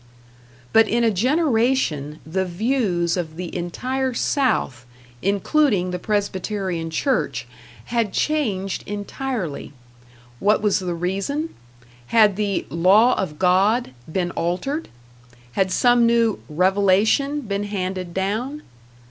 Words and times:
But 0.73 0.87
in 0.87 1.03
a 1.03 1.11
generation 1.11 2.17
the 2.25 2.43
views 2.43 3.15
of 3.15 3.35
the 3.35 3.55
entire 3.55 4.15
South, 4.15 4.83
including 5.21 5.91
the 5.91 5.99
Presbyterian 5.99 6.89
Church, 6.89 7.45
had 7.85 8.11
changed 8.11 8.81
entirely. 8.87 9.73
What 10.39 10.63
was 10.63 10.79
the 10.79 10.95
reason? 10.95 11.53
Had 12.07 12.35
the 12.35 12.65
"law 12.71 13.13
of 13.13 13.37
God" 13.37 13.91
been 14.11 14.31
altered? 14.31 14.89
Had 15.51 15.71
some 15.71 16.07
new 16.07 16.39
"revelation" 16.49 17.41
been 17.41 17.65
handed 17.65 18.11
down? 18.11 18.63